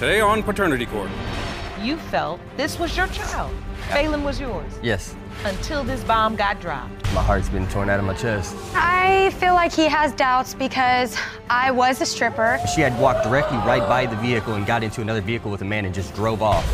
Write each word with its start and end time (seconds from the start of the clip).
Today 0.00 0.20
on 0.22 0.42
Paternity 0.42 0.86
Court. 0.86 1.10
You 1.82 1.98
felt 1.98 2.40
this 2.56 2.78
was 2.78 2.96
your 2.96 3.06
child. 3.08 3.54
Phelan 3.92 4.24
was 4.24 4.40
yours. 4.40 4.72
Yes. 4.82 5.14
Until 5.44 5.84
this 5.84 6.02
bomb 6.04 6.36
got 6.36 6.58
dropped. 6.58 7.04
My 7.12 7.22
heart's 7.22 7.50
been 7.50 7.68
torn 7.68 7.90
out 7.90 7.98
of 7.98 8.06
my 8.06 8.14
chest. 8.14 8.56
I 8.74 9.28
feel 9.32 9.52
like 9.52 9.72
he 9.72 9.84
has 9.88 10.14
doubts 10.14 10.54
because 10.54 11.18
I 11.50 11.70
was 11.70 12.00
a 12.00 12.06
stripper. 12.06 12.58
She 12.74 12.80
had 12.80 12.98
walked 12.98 13.24
directly 13.24 13.58
right 13.58 13.86
by 13.86 14.06
the 14.06 14.16
vehicle 14.16 14.54
and 14.54 14.64
got 14.66 14.82
into 14.82 15.02
another 15.02 15.20
vehicle 15.20 15.50
with 15.50 15.60
a 15.60 15.66
man 15.66 15.84
and 15.84 15.94
just 15.94 16.14
drove 16.14 16.40
off. 16.40 16.66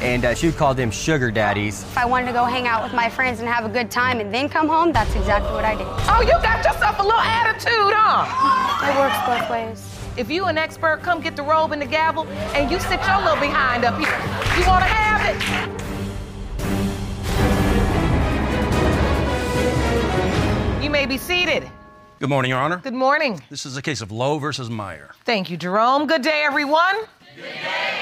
And 0.00 0.24
uh, 0.24 0.36
she 0.36 0.46
would 0.46 0.56
call 0.56 0.74
them 0.74 0.92
sugar 0.92 1.32
daddies. 1.32 1.82
If 1.82 1.98
I 1.98 2.04
wanted 2.04 2.26
to 2.26 2.32
go 2.34 2.44
hang 2.44 2.68
out 2.68 2.84
with 2.84 2.92
my 2.92 3.10
friends 3.10 3.40
and 3.40 3.48
have 3.48 3.64
a 3.64 3.68
good 3.68 3.90
time 3.90 4.20
and 4.20 4.32
then 4.32 4.48
come 4.48 4.68
home, 4.68 4.92
that's 4.92 5.12
exactly 5.16 5.50
what 5.50 5.64
I 5.64 5.74
did. 5.74 5.88
Oh, 6.08 6.20
you 6.20 6.40
got 6.40 6.64
yourself 6.64 7.00
a 7.00 7.02
little 7.02 7.18
attitude, 7.18 7.94
huh? 7.96 8.88
It 8.88 8.96
works 8.96 9.18
both 9.26 9.50
ways. 9.50 10.01
If 10.14 10.30
you 10.30 10.44
an 10.44 10.58
expert, 10.58 11.00
come 11.02 11.22
get 11.22 11.36
the 11.36 11.42
robe 11.42 11.72
and 11.72 11.80
the 11.80 11.86
gavel, 11.86 12.26
and 12.54 12.70
you 12.70 12.78
sit 12.80 13.00
your 13.06 13.18
little 13.22 13.40
behind 13.40 13.86
up 13.86 13.98
here. 13.98 14.10
You 14.58 14.66
wanna 14.66 14.84
have 14.84 15.22
it? 20.78 20.84
You 20.84 20.90
may 20.90 21.06
be 21.06 21.16
seated. 21.16 21.66
Good 22.20 22.28
morning, 22.28 22.50
Your 22.50 22.60
Honor. 22.60 22.76
Good 22.76 22.92
morning. 22.92 23.42
This 23.48 23.64
is 23.64 23.78
a 23.78 23.82
case 23.82 24.02
of 24.02 24.12
Lowe 24.12 24.38
versus 24.38 24.68
Meyer. 24.68 25.14
Thank 25.24 25.48
you, 25.50 25.56
Jerome. 25.56 26.06
Good 26.06 26.22
day, 26.22 26.42
everyone. 26.44 26.94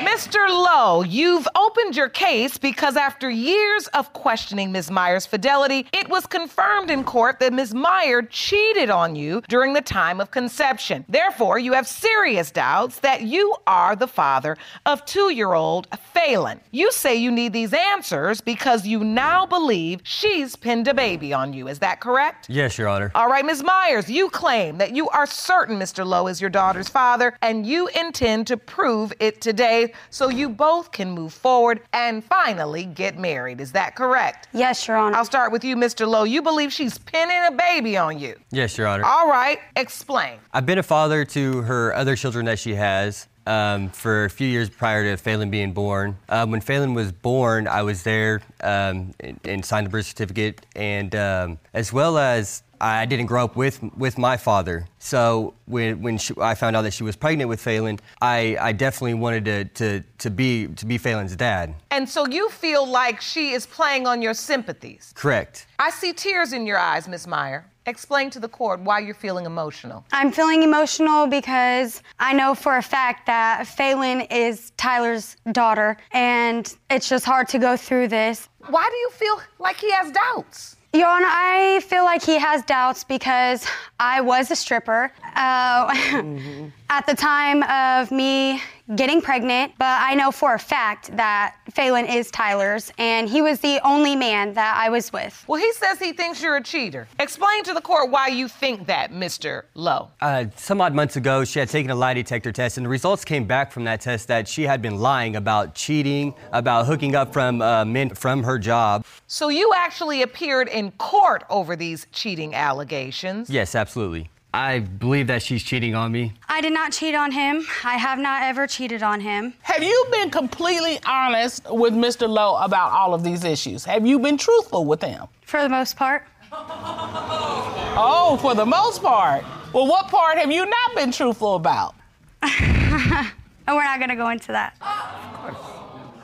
Mr. 0.01 0.49
Lowe, 0.49 1.03
you've 1.03 1.47
opened 1.55 1.97
your 1.97 2.09
case 2.09 2.59
because 2.59 2.97
after 2.97 3.29
years 3.31 3.87
of 3.89 4.13
questioning 4.13 4.73
Ms. 4.73 4.91
Meyer's 4.91 5.27
fidelity, 5.27 5.87
it 5.93 6.09
was 6.09 6.27
confirmed 6.27 6.91
in 6.91 7.05
court 7.05 7.39
that 7.41 7.53
Ms. 7.53 7.75
Meyer 7.75 8.23
cheated 8.23 8.91
on 8.91 9.15
you 9.15 9.43
during 9.49 9.73
the 9.73 9.81
time 9.81 10.21
of 10.21 10.31
conception. 10.31 11.05
Therefore, 11.09 11.59
you 11.59 11.73
have 11.75 11.87
serious 11.87 12.51
doubts 12.51 13.01
that 13.01 13.23
you 13.23 13.55
are 13.67 13.95
the 13.95 14.07
father 14.07 14.57
of 14.87 15.05
two 15.05 15.31
year 15.31 15.53
old 15.53 15.87
Phelan. 16.15 16.61
You 16.71 16.91
say 16.93 17.15
you 17.17 17.31
need 17.31 17.53
these 17.53 17.73
answers 17.73 18.41
because 18.41 18.87
you 18.87 19.05
now 19.05 19.47
believe 19.47 20.01
she's 20.03 20.57
pinned 20.57 20.89
a 20.89 20.95
baby 20.95 21.33
on 21.33 21.53
you. 21.53 21.69
Is 21.69 21.79
that 21.81 22.01
correct? 22.01 22.47
Yes, 22.49 22.79
Your 22.79 22.89
Honor. 22.89 23.13
All 23.15 23.29
right, 23.29 23.45
Ms. 23.45 23.63
Myers, 23.63 24.11
you 24.11 24.29
claim 24.31 24.79
that 24.79 24.95
you 24.95 25.09
are 25.11 25.27
certain 25.27 25.79
Mr. 25.79 26.07
Lowe 26.07 26.27
is 26.27 26.41
your 26.41 26.51
daughter's 26.51 26.89
father, 26.89 27.37
and 27.43 27.67
you 27.67 27.89
intend 27.89 28.47
to 28.49 28.57
prove 28.57 29.13
it 29.21 29.30
today 29.39 29.93
so 30.09 30.31
you 30.31 30.49
both 30.49 30.91
can 30.93 31.11
move 31.11 31.33
forward 31.33 31.83
and 31.93 32.25
finally 32.25 32.85
get 32.85 33.19
married. 33.19 33.61
Is 33.61 33.73
that 33.73 33.95
correct? 33.95 34.49
Yes, 34.53 34.89
Your 34.89 34.97
Honor. 34.97 35.17
I'll 35.17 35.25
start 35.25 35.53
with 35.53 35.65
you, 35.65 35.77
Mr. 35.77 36.09
Lowe. 36.09 36.25
You 36.25 36.41
believe 36.41 36.73
she's 36.73 36.97
pinning 36.99 37.43
a 37.47 37.51
baby 37.51 37.97
on 37.97 38.19
you. 38.19 38.35
Yes, 38.51 38.79
Your 38.79 38.87
Honor. 38.87 39.05
All 39.05 39.29
right, 39.29 39.59
explain. 39.77 40.39
I've 40.53 40.67
been 40.67 40.79
a 40.79 40.83
father 40.83 41.25
to 41.27 41.63
her 41.63 41.95
other 41.95 42.17
children 42.17 42.47
that 42.47 42.59
she 42.59 42.75
has. 42.75 43.29
Um, 43.47 43.89
for 43.89 44.27
a 44.27 44.31
few 44.31 44.47
years 44.47 44.69
prior 44.69 45.03
to 45.11 45.17
Phelan 45.17 45.51
being 45.51 45.73
born. 45.73 46.17
Um, 46.29 46.51
when 46.51 46.61
Phelan 46.61 46.93
was 46.93 47.11
born, 47.11 47.67
I 47.67 47.83
was 47.83 48.03
there 48.03 48.43
um, 48.61 49.13
and, 49.19 49.41
and, 49.45 49.65
signed 49.65 49.87
the 49.87 49.91
birth 49.91 50.07
certificate, 50.07 50.65
and 50.77 51.13
um, 51.17 51.59
as 51.73 51.91
well 51.91 52.19
as 52.19 52.63
I 52.81 53.07
didn't 53.07 53.27
grow 53.27 53.45
up 53.45 53.57
with 53.57 53.83
with 53.97 54.19
my 54.19 54.37
father. 54.37 54.87
So 54.99 55.55
when 55.67 56.03
when 56.03 56.19
she, 56.19 56.35
I 56.41 56.55
found 56.55 56.77
out 56.77 56.83
that 56.83 56.93
she 56.93 57.05
was 57.05 57.17
pregnant 57.17 57.49
with 57.49 57.61
Phelan, 57.61 57.99
I, 58.21 58.57
I 58.61 58.73
definitely 58.73 59.15
wanted 59.15 59.45
to, 59.45 59.65
to 59.65 60.05
to 60.19 60.31
be 60.31 60.67
to 60.69 60.87
be 60.87 60.99
Phelan's 60.99 61.37
dad. 61.37 61.75
And 61.91 62.09
so 62.09 62.27
you 62.27 62.49
feel 62.49 62.87
like 62.87 63.21
she 63.21 63.51
is 63.53 63.67
playing 63.67 64.07
on 64.07 64.23
your 64.23 64.35
sympathies. 64.35 65.13
Correct. 65.15 65.67
I 65.79 65.91
see 65.91 66.13
tears 66.13 66.53
in 66.53 66.67
your 66.67 66.79
eyes, 66.79 67.09
Miss 67.09 67.27
Meyer. 67.27 67.67
Explain 67.87 68.29
to 68.31 68.39
the 68.39 68.49
court 68.49 68.81
why 68.81 68.99
you're 68.99 69.15
feeling 69.15 69.47
emotional. 69.47 70.05
I'm 70.13 70.31
feeling 70.31 70.63
emotional 70.63 71.27
because 71.27 72.03
I 72.19 72.35
know 72.35 72.55
for 72.55 72.77
a 72.77 72.83
fact 72.83 73.27
that 73.27 73.67
Phelan 73.67 74.21
is 74.31 74.71
Tyler's 74.77 75.37
daughter, 75.53 75.97
and 76.13 76.73
it's 76.91 77.09
just 77.09 77.25
hard 77.25 77.49
to 77.49 77.59
go 77.59 77.77
through 77.77 78.09
this. 78.09 78.49
Why 78.69 78.87
do 78.89 78.97
you 78.97 79.11
feel 79.11 79.41
like 79.59 79.77
he 79.79 79.91
has 79.93 80.13
doubts? 80.13 80.77
Your 80.93 81.07
Honor, 81.07 81.29
I 81.29 81.81
feel 81.87 82.03
like 82.03 82.21
he 82.21 82.37
has 82.41 82.65
doubts 82.65 83.05
because 83.05 83.65
I 84.01 84.21
was 84.23 84.51
a 84.51 84.57
stripper 84.57 85.13
uh, 85.37 85.93
mm-hmm. 85.93 86.69
at 86.91 87.07
the 87.07 87.15
time 87.15 87.63
of 87.65 88.11
me 88.11 88.61
getting 88.97 89.21
pregnant, 89.21 89.73
but 89.79 89.99
I 90.01 90.15
know 90.15 90.33
for 90.33 90.55
a 90.55 90.59
fact 90.59 91.17
that 91.17 91.55
Phelan 91.73 92.07
is 92.07 92.31
Tyler's, 92.31 92.93
and 92.99 93.29
he 93.29 93.41
was 93.41 93.61
the 93.61 93.81
only 93.85 94.17
man 94.17 94.55
that 94.55 94.77
I 94.77 94.89
was 94.91 95.13
with. 95.13 95.45
Well, 95.47 95.61
he 95.61 95.73
says 95.75 95.99
he 95.99 96.13
thinks 96.13 96.43
you're 96.43 96.57
a 96.57 96.63
cheater. 96.63 97.07
Explain 97.19 97.63
to 97.65 97.75
the 97.75 97.81
court 97.81 98.11
why 98.11 98.29
you 98.29 98.49
think 98.49 98.87
that, 98.87 99.13
Mr. 99.13 99.63
Lowe. 99.75 100.11
Uh, 100.21 100.47
some 100.57 100.81
odd 100.81 100.95
months 100.95 101.17
ago, 101.17 101.45
she 101.45 101.59
had 101.61 101.69
taken 101.69 101.91
a 101.91 101.95
lie 101.95 102.15
detector 102.15 102.53
test, 102.53 102.77
and 102.77 102.85
the 102.85 102.91
results 102.91 103.25
came 103.25 103.45
back 103.45 103.71
from 103.71 103.85
that 103.85 104.01
test 104.01 104.29
that 104.29 104.49
she 104.49 104.65
had 104.65 104.83
been 104.83 104.99
lying 104.99 105.37
about 105.37 105.75
cheating, 105.75 106.35
about 106.53 106.87
hooking 106.87 107.15
up 107.15 107.33
from 107.33 107.63
uh, 107.63 107.85
men 107.85 108.11
from 108.11 108.43
her 108.43 108.59
job. 108.59 109.05
So 109.27 109.49
you 109.49 109.73
actually 109.77 110.23
appeared 110.23 110.69
in 110.69 110.91
court 110.93 111.45
over 111.49 111.77
these 111.77 112.07
cheating 112.13 112.55
allegations? 112.55 113.49
Yes, 113.49 113.75
absolutely. 113.75 114.31
I 114.53 114.81
believe 114.81 115.29
that 115.29 115.43
she's 115.43 115.63
cheating 115.63 115.95
on 115.95 116.11
me. 116.11 116.33
I 116.49 116.61
did 116.61 116.73
not 116.73 116.93
cheat 116.93 117.15
on 117.15 117.31
him. 117.31 117.65
I 117.85 117.97
have 117.97 118.19
not 118.19 118.43
ever 118.43 118.67
cheated 118.67 119.03
on 119.03 119.21
him. 119.21 119.55
Have 119.63 119.83
you 119.83 120.07
been 120.11 120.31
completely 120.31 120.99
honest 121.07 121.63
with 121.71 121.95
Mr. 121.95 122.29
Lowe 122.29 122.57
about 122.57 122.91
all 122.91 123.15
of 123.15 123.23
these 123.23 123.45
issues? 123.45 123.85
Have 123.85 124.05
you 124.05 124.19
been 124.19 124.37
truthful 124.37 124.85
with 124.85 125.03
him? 125.03 125.27
For 125.43 125.63
the 125.63 125.69
most 125.69 125.97
part. 125.97 126.27
oh, 126.53 128.37
for 128.43 128.57
the 128.57 128.67
most 128.67 129.03
part. 129.03 129.45
Well, 129.73 129.87
what 129.87 130.09
part 130.09 130.37
have 130.39 130.51
you 130.51 130.67
not 130.67 130.95
been 130.97 131.13
truthful 131.13 131.55
about? 131.55 131.95
and 132.43 133.31
we're 133.69 133.85
not 133.85 133.99
going 134.01 134.11
to 134.11 134.17
go 134.17 134.31
into 134.31 134.51
that. 134.51 134.75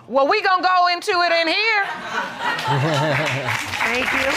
Well, 0.09 0.29
we 0.29 0.41
gonna 0.41 0.63
go 0.63 0.87
into 0.93 1.11
it 1.11 1.33
in 1.33 1.49
here. 1.49 1.85
Thank 3.83 4.07
you. 4.13 4.31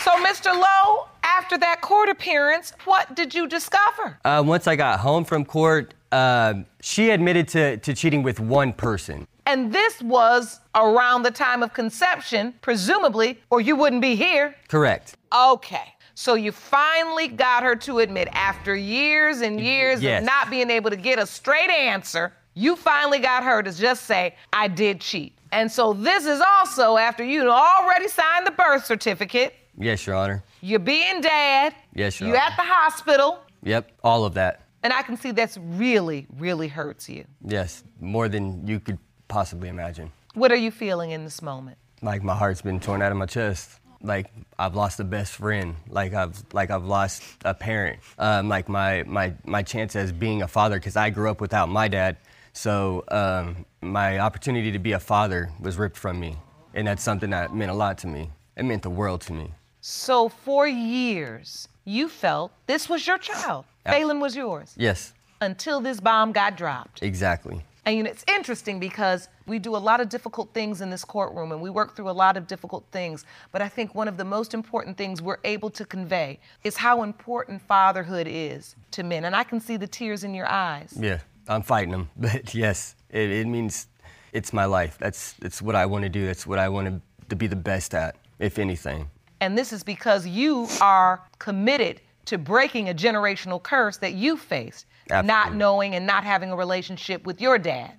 So, 0.00 0.12
Mr. 0.24 0.58
Lowe, 0.58 1.08
after 1.38 1.58
that 1.58 1.80
court 1.80 2.08
appearance, 2.08 2.72
what 2.84 3.14
did 3.14 3.34
you 3.34 3.46
discover? 3.46 4.18
Uh, 4.24 4.42
once 4.44 4.66
I 4.66 4.76
got 4.76 5.00
home 5.00 5.24
from 5.24 5.44
court, 5.44 5.94
uh, 6.10 6.54
she 6.80 7.10
admitted 7.10 7.48
to, 7.48 7.76
to 7.78 7.94
cheating 7.94 8.22
with 8.22 8.38
one 8.38 8.72
person. 8.72 9.26
And 9.46 9.72
this 9.72 10.00
was 10.02 10.60
around 10.74 11.22
the 11.22 11.30
time 11.30 11.62
of 11.62 11.72
conception, 11.72 12.54
presumably, 12.60 13.40
or 13.50 13.60
you 13.60 13.76
wouldn't 13.76 14.02
be 14.02 14.14
here. 14.14 14.54
Correct. 14.68 15.16
Okay. 15.34 15.94
So 16.14 16.34
you 16.34 16.52
finally 16.52 17.28
got 17.28 17.62
her 17.62 17.74
to 17.76 18.00
admit, 18.00 18.28
after 18.32 18.76
years 18.76 19.40
and 19.40 19.60
years 19.60 20.02
yes. 20.02 20.20
of 20.20 20.26
not 20.26 20.50
being 20.50 20.70
able 20.70 20.90
to 20.90 20.96
get 20.96 21.18
a 21.18 21.26
straight 21.26 21.70
answer, 21.70 22.32
you 22.54 22.76
finally 22.76 23.18
got 23.18 23.42
her 23.42 23.62
to 23.62 23.72
just 23.72 24.04
say, 24.04 24.36
I 24.52 24.68
did 24.68 25.00
cheat. 25.00 25.32
And 25.52 25.70
so 25.70 25.92
this 25.92 26.26
is 26.26 26.40
also 26.40 26.96
after 26.96 27.24
you 27.24 27.48
already 27.50 28.08
signed 28.08 28.46
the 28.46 28.52
birth 28.52 28.84
certificate. 28.84 29.54
Yes, 29.78 30.06
Your 30.06 30.16
Honor. 30.16 30.42
You're 30.60 30.78
being 30.78 31.20
dad. 31.20 31.74
Yes, 31.94 32.20
Your 32.20 32.28
You're 32.30 32.38
Honor. 32.38 32.46
at 32.50 32.56
the 32.56 32.62
hospital. 32.64 33.38
Yep, 33.62 33.90
all 34.04 34.24
of 34.24 34.34
that. 34.34 34.62
And 34.82 34.92
I 34.92 35.02
can 35.02 35.16
see 35.16 35.30
that's 35.30 35.56
really, 35.56 36.26
really 36.36 36.68
hurts 36.68 37.08
you. 37.08 37.24
Yes, 37.44 37.84
more 38.00 38.28
than 38.28 38.66
you 38.66 38.80
could 38.80 38.98
possibly 39.28 39.68
imagine. 39.68 40.10
What 40.34 40.50
are 40.50 40.56
you 40.56 40.70
feeling 40.70 41.12
in 41.12 41.24
this 41.24 41.40
moment? 41.42 41.78
Like 42.02 42.22
my 42.22 42.34
heart's 42.34 42.62
been 42.62 42.80
torn 42.80 43.00
out 43.00 43.12
of 43.12 43.18
my 43.18 43.26
chest. 43.26 43.78
Like 44.02 44.32
I've 44.58 44.74
lost 44.74 44.98
a 44.98 45.04
best 45.04 45.34
friend. 45.34 45.76
Like 45.88 46.12
I've 46.14 46.42
like 46.52 46.70
I've 46.70 46.84
lost 46.84 47.22
a 47.44 47.54
parent. 47.54 48.00
Um, 48.18 48.48
like 48.48 48.68
my 48.68 49.04
my 49.04 49.34
my 49.44 49.62
chance 49.62 49.94
as 49.94 50.10
being 50.10 50.42
a 50.42 50.48
father, 50.48 50.76
because 50.76 50.96
I 50.96 51.10
grew 51.10 51.30
up 51.30 51.40
without 51.40 51.68
my 51.68 51.86
dad. 51.86 52.16
So 52.52 53.04
um, 53.08 53.64
my 53.80 54.18
opportunity 54.18 54.72
to 54.72 54.80
be 54.80 54.92
a 54.92 54.98
father 55.00 55.50
was 55.60 55.78
ripped 55.78 55.96
from 55.96 56.18
me, 56.18 56.36
and 56.74 56.86
that's 56.88 57.02
something 57.04 57.30
that 57.30 57.54
meant 57.54 57.70
a 57.70 57.74
lot 57.74 57.98
to 57.98 58.08
me. 58.08 58.30
It 58.56 58.64
meant 58.64 58.82
the 58.82 58.90
world 58.90 59.20
to 59.22 59.32
me. 59.32 59.52
So 59.84 60.28
for 60.28 60.68
years, 60.68 61.66
you 61.84 62.08
felt 62.08 62.52
this 62.68 62.88
was 62.88 63.04
your 63.04 63.18
child. 63.18 63.64
Phelan 63.84 64.20
was 64.20 64.36
yours. 64.36 64.74
Yes, 64.78 65.12
Until 65.40 65.80
this 65.80 65.98
bomb 65.98 66.30
got 66.30 66.56
dropped. 66.56 67.02
exactly. 67.02 67.64
And 67.84 67.96
you 67.96 68.04
know, 68.04 68.10
it's 68.10 68.24
interesting 68.28 68.78
because 68.78 69.28
we 69.48 69.58
do 69.58 69.74
a 69.74 69.82
lot 69.88 70.00
of 70.00 70.08
difficult 70.08 70.54
things 70.54 70.82
in 70.82 70.88
this 70.90 71.04
courtroom 71.04 71.50
and 71.50 71.60
we 71.60 71.68
work 71.68 71.96
through 71.96 72.08
a 72.10 72.12
lot 72.12 72.36
of 72.36 72.46
difficult 72.46 72.84
things. 72.92 73.24
But 73.50 73.60
I 73.60 73.68
think 73.68 73.92
one 73.92 74.06
of 74.06 74.16
the 74.16 74.24
most 74.24 74.54
important 74.54 74.96
things 74.96 75.20
we're 75.20 75.40
able 75.42 75.68
to 75.70 75.84
convey 75.84 76.38
is 76.62 76.76
how 76.76 77.02
important 77.02 77.60
fatherhood 77.62 78.28
is 78.30 78.76
to 78.92 79.02
men. 79.02 79.24
And 79.24 79.34
I 79.34 79.42
can 79.42 79.58
see 79.60 79.76
the 79.76 79.88
tears 79.88 80.22
in 80.22 80.32
your 80.32 80.48
eyes. 80.48 80.94
Yeah, 80.96 81.18
I'm 81.48 81.62
fighting 81.62 81.90
them, 81.90 82.08
but 82.16 82.54
yes, 82.54 82.94
it, 83.10 83.30
it 83.30 83.48
means 83.48 83.88
it's 84.32 84.52
my 84.52 84.64
life. 84.66 84.96
That's 85.00 85.34
it's 85.42 85.60
what 85.60 85.74
I 85.74 85.86
want 85.86 86.04
to 86.04 86.08
do. 86.08 86.24
That's 86.24 86.46
what 86.46 86.60
I 86.60 86.68
want 86.68 86.86
to, 86.86 87.00
to 87.30 87.34
be 87.34 87.48
the 87.48 87.56
best 87.56 87.94
at, 87.96 88.14
if 88.38 88.60
anything. 88.60 89.10
And 89.42 89.58
this 89.58 89.72
is 89.72 89.82
because 89.82 90.24
you 90.24 90.68
are 90.80 91.20
committed 91.40 92.00
to 92.26 92.38
breaking 92.38 92.88
a 92.90 92.94
generational 92.94 93.60
curse 93.60 93.96
that 93.96 94.12
you 94.12 94.36
faced, 94.36 94.86
not 95.10 95.52
knowing 95.56 95.96
and 95.96 96.06
not 96.06 96.22
having 96.22 96.52
a 96.52 96.56
relationship 96.56 97.26
with 97.26 97.40
your 97.40 97.58
dad. 97.58 97.90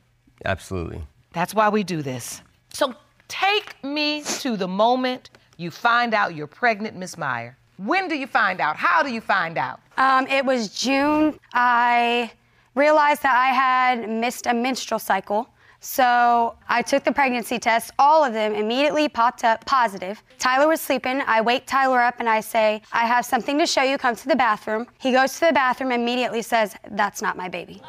Absolutely. 0.45 1.05
That's 1.33 1.53
why 1.53 1.67
we 1.67 1.83
do 1.83 2.01
this. 2.01 2.41
So 2.71 2.95
take 3.27 3.75
me 3.83 4.23
to 4.39 4.55
the 4.55 4.69
moment 4.69 5.31
you 5.57 5.69
find 5.69 6.13
out 6.13 6.33
you're 6.33 6.47
pregnant, 6.47 6.95
Miss 6.95 7.17
Meyer. 7.17 7.57
When 7.75 8.07
do 8.07 8.15
you 8.15 8.25
find 8.25 8.61
out? 8.61 8.77
How 8.77 9.03
do 9.03 9.11
you 9.11 9.19
find 9.19 9.57
out? 9.57 9.81
Um, 9.97 10.25
it 10.27 10.45
was 10.45 10.69
June. 10.69 11.37
I 11.53 12.31
realized 12.73 13.21
that 13.23 13.35
I 13.35 13.47
had 13.47 14.09
missed 14.09 14.45
a 14.47 14.53
menstrual 14.53 14.99
cycle. 14.99 15.49
So 15.85 16.55
I 16.69 16.81
took 16.81 17.03
the 17.03 17.11
pregnancy 17.11 17.59
test. 17.59 17.91
All 17.99 18.23
of 18.23 18.31
them 18.31 18.55
immediately 18.55 19.09
popped 19.09 19.43
up 19.43 19.65
positive. 19.65 20.23
Tyler 20.39 20.69
was 20.69 20.79
sleeping. 20.79 21.21
I 21.27 21.41
wake 21.41 21.65
Tyler 21.65 21.99
up 21.99 22.15
and 22.19 22.29
I 22.29 22.39
say, 22.39 22.81
I 22.93 23.05
have 23.05 23.25
something 23.25 23.59
to 23.59 23.67
show 23.67 23.83
you. 23.83 23.97
Come 23.97 24.15
to 24.15 24.27
the 24.29 24.35
bathroom. 24.37 24.87
He 25.01 25.11
goes 25.11 25.33
to 25.39 25.47
the 25.47 25.51
bathroom, 25.51 25.91
immediately 25.91 26.41
says, 26.41 26.73
That's 26.91 27.21
not 27.21 27.35
my 27.35 27.49
baby. 27.49 27.81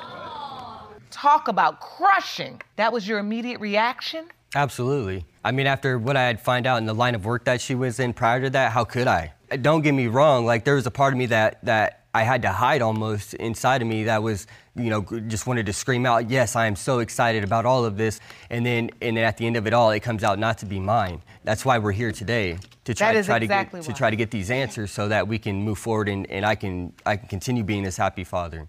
Talk 1.13 1.47
about 1.47 1.81
crushing. 1.81 2.61
That 2.75 2.93
was 2.93 3.07
your 3.07 3.21
immediate 3.21 3.61
reaction? 3.61 4.27
Absolutely. 4.57 5.25
I 5.45 5.53
mean, 5.53 5.69
after 5.69 5.97
what 5.97 6.17
I 6.17 6.25
had 6.25 6.41
find 6.41 6.67
out 6.67 6.79
in 6.79 6.87
the 6.87 6.95
line 6.95 7.15
of 7.15 7.25
work 7.25 7.45
that 7.45 7.61
she 7.61 7.77
was 7.77 8.01
in 8.01 8.13
prior 8.13 8.41
to 8.41 8.51
that, 8.51 8.73
how 8.73 8.83
could 8.83 9.07
I? 9.07 9.35
Don't 9.63 9.83
get 9.83 9.93
me 9.93 10.09
wrong. 10.09 10.47
Like 10.47 10.65
there 10.65 10.75
was 10.75 10.87
a 10.87 10.91
part 10.91 11.13
of 11.13 11.19
me 11.19 11.27
that 11.27 11.65
that 11.65 12.04
I 12.15 12.23
had 12.23 12.43
to 12.43 12.51
hide 12.51 12.81
almost 12.81 13.35
inside 13.35 13.83
of 13.83 13.89
me 13.89 14.05
that 14.05 14.23
was, 14.23 14.47
you 14.77 14.89
know, 14.89 15.03
just 15.27 15.49
wanted 15.49 15.67
to 15.67 15.73
scream 15.73 16.07
out, 16.07 16.31
"Yes, 16.31 16.55
I 16.55 16.67
am 16.67 16.77
so 16.77 17.01
excited 17.01 17.43
about 17.43 17.67
all 17.67 17.85
of 17.85 17.97
this." 17.97 18.21
And 18.51 18.65
then, 18.65 18.91
and 19.03 19.17
then 19.17 19.25
at 19.25 19.37
the 19.37 19.47
end 19.47 19.57
of 19.57 19.67
it 19.67 19.73
all, 19.73 19.91
it 19.91 20.01
comes 20.01 20.23
out 20.23 20.39
not 20.39 20.59
to 20.59 20.67
be 20.67 20.79
mine. 20.79 21.23
That's 21.43 21.65
why 21.65 21.79
we're 21.79 21.93
here 21.93 22.13
today 22.13 22.59
to 22.85 22.95
try, 22.95 23.11
try 23.11 23.19
exactly 23.19 23.41
to 23.41 23.47
get 23.49 23.73
why. 23.73 23.81
to 23.81 23.93
try 23.93 24.11
to 24.11 24.17
get 24.17 24.31
these 24.31 24.51
answers 24.51 24.93
so 24.93 25.09
that 25.09 25.27
we 25.27 25.39
can 25.41 25.57
move 25.63 25.79
forward 25.79 26.09
and, 26.09 26.31
and 26.31 26.47
I 26.47 26.55
can 26.55 26.93
I 27.05 27.17
can 27.17 27.29
continue 27.29 27.65
being 27.65 27.83
this 27.83 27.97
happy 27.97 28.25
father. 28.25 28.69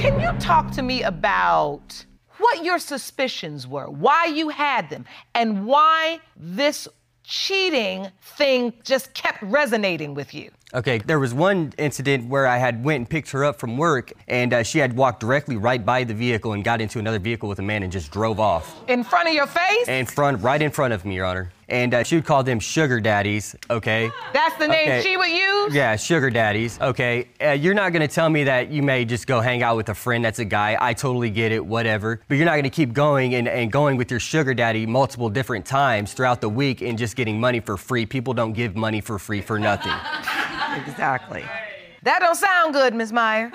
Can 0.00 0.18
you 0.18 0.32
talk 0.40 0.70
to 0.70 0.82
me 0.82 1.02
about 1.02 2.06
what 2.38 2.64
your 2.64 2.78
suspicions 2.78 3.66
were, 3.66 3.84
why 3.90 4.24
you 4.24 4.48
had 4.48 4.88
them, 4.88 5.04
and 5.34 5.66
why 5.66 6.20
this 6.38 6.88
cheating 7.22 8.08
thing 8.22 8.72
just 8.82 9.12
kept 9.12 9.42
resonating 9.42 10.14
with 10.14 10.32
you? 10.32 10.50
Okay, 10.72 10.98
there 10.98 11.18
was 11.18 11.34
one 11.34 11.74
incident 11.76 12.30
where 12.30 12.46
I 12.46 12.56
had 12.56 12.82
went 12.82 12.96
and 12.96 13.10
picked 13.10 13.30
her 13.32 13.44
up 13.44 13.60
from 13.60 13.76
work, 13.76 14.10
and 14.26 14.54
uh, 14.54 14.62
she 14.62 14.78
had 14.78 14.96
walked 14.96 15.20
directly 15.20 15.58
right 15.58 15.84
by 15.84 16.04
the 16.04 16.14
vehicle 16.14 16.54
and 16.54 16.64
got 16.64 16.80
into 16.80 16.98
another 16.98 17.18
vehicle 17.18 17.50
with 17.50 17.58
a 17.58 17.62
man 17.62 17.82
and 17.82 17.92
just 17.92 18.10
drove 18.10 18.40
off. 18.40 18.74
In 18.88 19.04
front 19.04 19.28
of 19.28 19.34
your 19.34 19.48
face? 19.48 19.86
In 19.86 20.06
front, 20.06 20.42
right 20.42 20.62
in 20.62 20.70
front 20.70 20.94
of 20.94 21.04
me, 21.04 21.16
Your 21.16 21.26
Honor. 21.26 21.52
And 21.70 21.94
uh, 21.94 22.02
she 22.02 22.16
would 22.16 22.24
call 22.24 22.42
them 22.42 22.58
sugar 22.58 23.00
daddies. 23.00 23.54
Okay. 23.70 24.10
That's 24.32 24.56
the 24.56 24.66
name 24.66 24.88
Okay. 24.88 25.02
she 25.02 25.16
would 25.16 25.30
use? 25.30 25.72
Yeah, 25.74 25.94
sugar 25.96 26.28
daddies. 26.28 26.80
Okay. 26.80 27.28
Uh, 27.40 27.50
you're 27.50 27.74
not 27.74 27.92
gonna 27.92 28.08
tell 28.08 28.28
me 28.28 28.42
that 28.44 28.70
you 28.72 28.82
may 28.82 29.04
just 29.04 29.26
go 29.28 29.40
hang 29.40 29.62
out 29.62 29.76
with 29.76 29.88
a 29.88 29.94
friend 29.94 30.24
that's 30.24 30.40
a 30.40 30.44
guy. 30.44 30.76
I 30.80 30.94
totally 30.94 31.30
get 31.30 31.52
it, 31.52 31.64
whatever. 31.64 32.20
But 32.26 32.36
you're 32.38 32.44
not 32.46 32.56
gonna 32.56 32.70
keep 32.70 32.92
going 32.92 33.36
and, 33.36 33.46
and 33.46 33.70
going 33.70 33.96
with 33.96 34.10
your 34.10 34.18
sugar 34.20 34.52
daddy 34.52 34.84
multiple 34.84 35.28
different 35.28 35.64
times 35.64 36.12
throughout 36.12 36.40
the 36.40 36.48
week 36.48 36.82
and 36.82 36.98
just 36.98 37.14
getting 37.14 37.38
money 37.38 37.60
for 37.60 37.76
free. 37.76 38.04
People 38.04 38.34
don't 38.34 38.52
give 38.52 38.74
money 38.74 39.00
for 39.00 39.18
free 39.18 39.40
for 39.40 39.58
nothing. 39.58 39.92
Exactly. 40.86 41.44
That 42.04 42.20
don't 42.20 42.36
sound 42.36 42.74
good, 42.74 42.94
Miss 42.94 43.10
Meyer. 43.10 43.50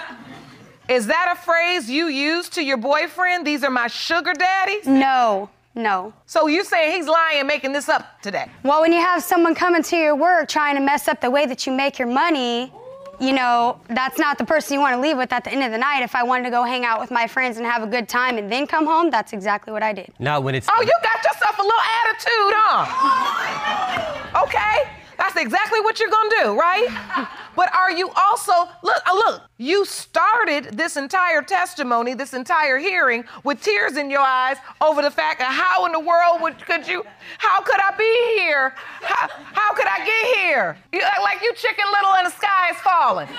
Is 0.90 1.08
that 1.08 1.34
a 1.38 1.42
phrase 1.42 1.90
you 1.90 2.08
use 2.08 2.50
to 2.50 2.64
your 2.64 2.76
boyfriend? 2.78 3.48
These 3.48 3.64
are 3.64 3.72
my 3.72 3.88
sugar 3.88 4.34
daddies? 4.34 4.86
No, 4.86 5.50
no. 5.76 6.14
So 6.26 6.48
you 6.48 6.64
saying 6.64 6.94
he's 6.96 7.08
lying, 7.08 7.46
making 7.48 7.74
this 7.74 7.90
up 7.90 8.22
today? 8.22 8.48
Well, 8.64 8.82
when 8.82 8.92
you 8.94 9.02
have 9.02 9.22
someone 9.24 9.54
coming 9.56 9.84
to 9.84 9.96
your 9.98 10.16
work 10.16 10.48
trying 10.48 10.76
to 10.76 10.82
mess 10.82 11.08
up 11.08 11.22
the 11.22 11.30
way 11.30 11.46
that 11.46 11.66
you 11.68 11.74
make 11.74 12.00
your 12.00 12.08
money, 12.08 12.72
you 13.20 13.32
know, 13.34 13.80
that's 13.90 14.18
not 14.18 14.38
the 14.38 14.44
person 14.46 14.74
you 14.74 14.80
want 14.82 14.96
to 14.96 15.02
leave 15.02 15.18
with 15.18 15.32
at 15.32 15.44
the 15.44 15.52
end 15.52 15.64
of 15.64 15.72
the 15.72 15.78
night. 15.78 16.02
If 16.04 16.16
I 16.16 16.24
wanted 16.24 16.44
to 16.46 16.50
go 16.50 16.64
hang 16.64 16.84
out 16.86 17.00
with 17.00 17.12
my 17.12 17.28
friends 17.28 17.58
and 17.58 17.66
have 17.66 17.82
a 17.84 17.88
good 17.88 18.10
time 18.10 18.38
and 18.38 18.52
then 18.52 18.68
come 18.68 18.86
home, 18.86 19.10
that's 19.10 19.32
exactly 19.34 19.72
what 19.72 19.84
I 19.84 19.94
did. 19.94 20.12
Now, 20.20 20.40
when 20.42 20.54
it's 20.56 20.68
Oh, 20.72 20.82
you 20.82 20.92
got 21.02 21.24
yourself 21.24 21.58
a 21.58 21.62
little 21.62 21.80
attitude, 22.04 22.54
huh? 22.58 24.22
Okay, 24.44 24.90
that's 25.18 25.38
exactly 25.38 25.80
what 25.80 25.98
you're 26.00 26.10
gonna 26.10 26.30
do, 26.42 26.60
right? 26.60 27.28
But 27.56 27.74
are 27.74 27.92
you 27.92 28.10
also 28.16 28.52
look? 28.84 29.02
uh, 29.06 29.14
Look, 29.16 29.42
you 29.58 29.86
started 29.86 30.78
this 30.78 30.98
entire 30.98 31.42
testimony, 31.42 32.14
this 32.14 32.34
entire 32.34 32.78
hearing, 32.78 33.24
with 33.44 33.62
tears 33.62 33.96
in 33.98 34.10
your 34.10 34.22
eyes 34.22 34.58
over 34.82 35.02
the 35.02 35.12
fact 35.12 35.40
of 35.42 35.48
how 35.48 35.86
in 35.86 35.92
the 35.94 36.00
world 36.00 36.42
would 36.42 36.58
could 36.66 36.88
you? 36.88 37.04
How 37.38 37.62
could 37.62 37.80
I 37.80 37.92
be 37.98 38.40
here? 38.42 38.74
How, 39.02 39.28
how 39.54 39.74
could 39.74 39.88
I 39.88 40.06
get 40.06 40.36
here? 40.38 40.78
You 40.92 41.02
like 41.24 41.42
you 41.42 41.54
chicken 41.56 41.86
little 41.94 42.14
and 42.16 42.28
the 42.28 42.32
sky 42.32 42.70
is 42.72 42.78
falling. 42.78 43.28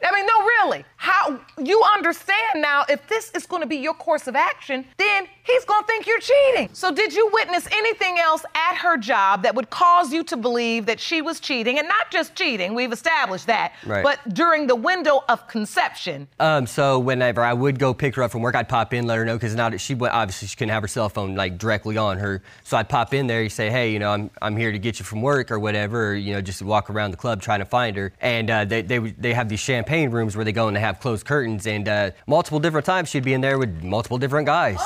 I 0.00 0.14
mean, 0.14 0.26
no, 0.26 0.44
really. 0.44 0.84
How 1.00 1.38
you 1.56 1.80
understand 1.94 2.56
now? 2.56 2.84
If 2.88 3.06
this 3.06 3.30
is 3.30 3.46
going 3.46 3.62
to 3.62 3.68
be 3.68 3.76
your 3.76 3.94
course 3.94 4.26
of 4.26 4.34
action, 4.34 4.84
then 4.96 5.28
he's 5.44 5.64
going 5.64 5.82
to 5.82 5.86
think 5.86 6.08
you're 6.08 6.18
cheating. 6.18 6.68
So, 6.72 6.92
did 6.92 7.14
you 7.14 7.30
witness 7.32 7.68
anything 7.70 8.18
else 8.18 8.44
at 8.56 8.74
her 8.78 8.96
job 8.96 9.44
that 9.44 9.54
would 9.54 9.70
cause 9.70 10.12
you 10.12 10.24
to 10.24 10.36
believe 10.36 10.86
that 10.86 10.98
she 10.98 11.22
was 11.22 11.38
cheating, 11.38 11.78
and 11.78 11.86
not 11.86 12.10
just 12.10 12.34
cheating? 12.34 12.74
We've 12.74 12.92
established 12.92 13.46
that. 13.46 13.74
Right. 13.86 14.02
But 14.02 14.34
during 14.34 14.66
the 14.66 14.74
window 14.74 15.22
of 15.28 15.46
conception, 15.46 16.26
Um, 16.40 16.66
so 16.66 16.98
whenever 16.98 17.42
I 17.42 17.52
would 17.52 17.78
go 17.78 17.94
pick 17.94 18.16
her 18.16 18.24
up 18.24 18.32
from 18.32 18.42
work, 18.42 18.56
I'd 18.56 18.68
pop 18.68 18.92
in, 18.92 19.06
let 19.06 19.18
her 19.18 19.24
know 19.24 19.36
because 19.36 19.54
now 19.54 19.70
that 19.70 19.78
she 19.78 19.94
went, 19.94 20.14
obviously 20.14 20.48
she 20.48 20.56
couldn't 20.56 20.74
have 20.74 20.82
her 20.82 20.88
cell 20.88 21.08
phone 21.08 21.36
like 21.36 21.58
directly 21.58 21.96
on 21.96 22.18
her. 22.18 22.42
So 22.64 22.76
I'd 22.76 22.88
pop 22.88 23.14
in 23.14 23.28
there, 23.28 23.40
you 23.40 23.50
say, 23.50 23.70
hey, 23.70 23.92
you 23.92 24.00
know, 24.00 24.10
I'm, 24.10 24.30
I'm 24.42 24.56
here 24.56 24.72
to 24.72 24.78
get 24.80 24.98
you 24.98 25.04
from 25.04 25.22
work 25.22 25.52
or 25.52 25.60
whatever, 25.60 26.08
or, 26.08 26.14
you 26.16 26.32
know, 26.34 26.40
just 26.40 26.60
walk 26.60 26.90
around 26.90 27.12
the 27.12 27.16
club 27.16 27.40
trying 27.40 27.60
to 27.60 27.64
find 27.66 27.96
her. 27.96 28.12
And 28.20 28.50
uh, 28.50 28.64
they, 28.64 28.82
they 28.82 28.98
they 28.98 29.32
have 29.32 29.48
these 29.48 29.60
champagne 29.60 30.10
rooms 30.10 30.34
where 30.34 30.44
they 30.44 30.52
go 30.52 30.66
and 30.66 30.76
they 30.76 30.80
have 30.80 30.87
closed 30.92 31.26
curtains, 31.26 31.66
and 31.66 31.88
uh, 31.88 32.10
multiple 32.26 32.60
different 32.60 32.86
times 32.86 33.08
she'd 33.08 33.24
be 33.24 33.34
in 33.34 33.40
there 33.40 33.58
with 33.58 33.82
multiple 33.82 34.18
different 34.18 34.46
guys. 34.46 34.80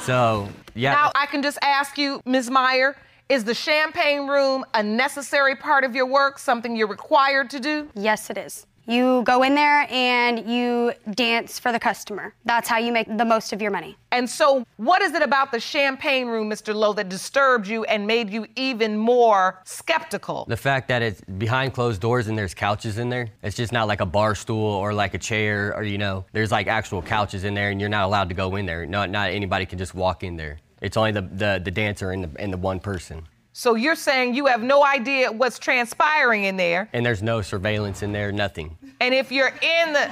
So 0.00 0.48
yeah. 0.74 0.92
now 0.92 1.12
I 1.14 1.26
can 1.26 1.42
just 1.42 1.58
ask 1.62 1.98
you, 1.98 2.20
Ms. 2.24 2.50
Meyer, 2.50 2.96
is 3.28 3.44
the 3.44 3.54
champagne 3.54 4.26
room 4.26 4.64
a 4.74 4.82
necessary 4.82 5.54
part 5.54 5.84
of 5.84 5.94
your 5.94 6.06
work, 6.06 6.38
something 6.38 6.74
you're 6.74 6.88
required 6.88 7.50
to 7.50 7.60
do? 7.60 7.88
Yes, 7.94 8.30
it 8.30 8.38
is. 8.38 8.66
You 8.90 9.22
go 9.22 9.44
in 9.44 9.54
there 9.54 9.86
and 9.88 10.50
you 10.50 10.92
dance 11.14 11.60
for 11.60 11.70
the 11.70 11.78
customer. 11.78 12.34
That's 12.44 12.68
how 12.68 12.78
you 12.78 12.90
make 12.90 13.06
the 13.16 13.24
most 13.24 13.52
of 13.52 13.62
your 13.62 13.70
money. 13.70 13.96
And 14.10 14.28
so, 14.28 14.66
what 14.78 15.00
is 15.00 15.14
it 15.14 15.22
about 15.22 15.52
the 15.52 15.60
champagne 15.60 16.26
room, 16.26 16.50
Mr. 16.50 16.74
Lowe, 16.74 16.92
that 16.94 17.08
disturbed 17.08 17.68
you 17.68 17.84
and 17.84 18.04
made 18.04 18.30
you 18.30 18.48
even 18.56 18.96
more 18.96 19.60
skeptical? 19.64 20.44
The 20.48 20.56
fact 20.56 20.88
that 20.88 21.02
it's 21.02 21.20
behind 21.20 21.72
closed 21.72 22.00
doors 22.00 22.26
and 22.26 22.36
there's 22.36 22.52
couches 22.52 22.98
in 22.98 23.10
there, 23.10 23.28
it's 23.44 23.56
just 23.56 23.72
not 23.72 23.86
like 23.86 24.00
a 24.00 24.06
bar 24.06 24.34
stool 24.34 24.66
or 24.66 24.92
like 24.92 25.14
a 25.14 25.18
chair 25.18 25.72
or, 25.76 25.84
you 25.84 25.98
know, 25.98 26.24
there's 26.32 26.50
like 26.50 26.66
actual 26.66 27.00
couches 27.00 27.44
in 27.44 27.54
there 27.54 27.70
and 27.70 27.78
you're 27.80 27.88
not 27.88 28.06
allowed 28.06 28.28
to 28.30 28.34
go 28.34 28.56
in 28.56 28.66
there. 28.66 28.86
Not, 28.86 29.08
not 29.08 29.30
anybody 29.30 29.66
can 29.66 29.78
just 29.78 29.94
walk 29.94 30.24
in 30.24 30.36
there. 30.36 30.58
It's 30.82 30.96
only 30.96 31.12
the, 31.12 31.22
the, 31.22 31.60
the 31.62 31.70
dancer 31.70 32.10
and 32.10 32.24
the, 32.24 32.40
and 32.40 32.52
the 32.52 32.58
one 32.58 32.80
person. 32.80 33.28
So, 33.52 33.74
you're 33.74 33.96
saying 33.96 34.34
you 34.34 34.46
have 34.46 34.62
no 34.62 34.84
idea 34.84 35.32
what's 35.32 35.58
transpiring 35.58 36.44
in 36.44 36.56
there. 36.56 36.88
And 36.92 37.04
there's 37.04 37.22
no 37.22 37.42
surveillance 37.42 38.02
in 38.02 38.12
there, 38.12 38.30
nothing. 38.30 38.76
And 39.00 39.12
if 39.12 39.32
you're 39.32 39.48
in 39.48 39.92
the 39.92 40.10